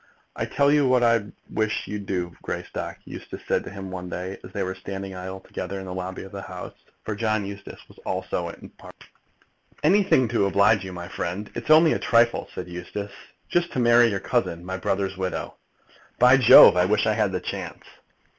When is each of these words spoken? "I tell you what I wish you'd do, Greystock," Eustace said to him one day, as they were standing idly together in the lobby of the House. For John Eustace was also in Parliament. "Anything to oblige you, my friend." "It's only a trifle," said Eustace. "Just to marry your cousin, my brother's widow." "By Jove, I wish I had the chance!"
"I 0.35 0.45
tell 0.47 0.71
you 0.71 0.87
what 0.87 1.03
I 1.03 1.25
wish 1.51 1.87
you'd 1.87 2.07
do, 2.07 2.35
Greystock," 2.41 2.97
Eustace 3.05 3.43
said 3.47 3.63
to 3.65 3.69
him 3.69 3.91
one 3.91 4.09
day, 4.09 4.39
as 4.43 4.51
they 4.51 4.63
were 4.63 4.73
standing 4.73 5.13
idly 5.13 5.41
together 5.45 5.79
in 5.79 5.85
the 5.85 5.93
lobby 5.93 6.23
of 6.23 6.31
the 6.31 6.41
House. 6.41 6.73
For 7.05 7.13
John 7.13 7.45
Eustace 7.45 7.87
was 7.87 7.99
also 7.99 8.47
in 8.49 8.69
Parliament. 8.79 9.03
"Anything 9.83 10.27
to 10.29 10.47
oblige 10.47 10.83
you, 10.83 10.91
my 10.91 11.07
friend." 11.07 11.51
"It's 11.53 11.69
only 11.69 11.93
a 11.93 11.99
trifle," 11.99 12.49
said 12.55 12.67
Eustace. 12.67 13.11
"Just 13.47 13.71
to 13.73 13.79
marry 13.79 14.07
your 14.07 14.19
cousin, 14.19 14.65
my 14.65 14.75
brother's 14.77 15.17
widow." 15.17 15.53
"By 16.17 16.37
Jove, 16.37 16.77
I 16.77 16.85
wish 16.85 17.05
I 17.05 17.13
had 17.13 17.31
the 17.31 17.39
chance!" 17.39 17.83